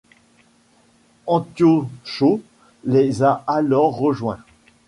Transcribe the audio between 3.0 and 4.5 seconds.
a alors rejoint.